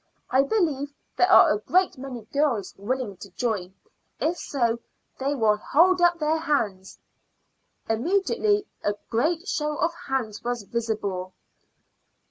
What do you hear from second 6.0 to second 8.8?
up their hands?" Immediately